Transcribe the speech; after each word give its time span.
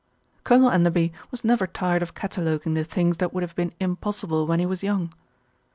Colonel 0.43 0.71
Enderby 0.71 1.13
was 1.29 1.43
never 1.43 1.67
tired 1.67 2.01
of 2.01 2.15
cataloguing 2.15 2.73
the 2.73 2.83
things 2.83 3.17
that 3.17 3.35
would 3.35 3.43
have 3.43 3.55
been 3.55 3.71
impossible 3.79 4.47
when 4.47 4.59
he 4.59 4.65
was 4.65 4.81
young. 4.81 5.13